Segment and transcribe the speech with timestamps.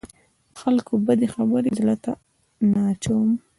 [0.53, 2.11] د خلکو بدې خبرې زړه ته
[2.71, 3.29] نه اچوم.